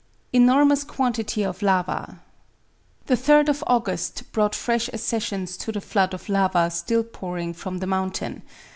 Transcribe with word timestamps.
ENORMOUS 0.33 0.83
QUANTITY 0.85 1.43
OF 1.43 1.61
LAVA 1.61 2.21
The 3.05 3.13
3rd 3.13 3.49
of 3.49 3.63
August 3.67 4.31
brought 4.31 4.55
fresh 4.55 4.89
accessions 4.89 5.55
to 5.57 5.71
the 5.71 5.79
flood 5.79 6.15
of 6.15 6.27
lava 6.27 6.71
still 6.71 7.03
pouring 7.03 7.53
from 7.53 7.77
the 7.77 7.85
mountain. 7.85 8.41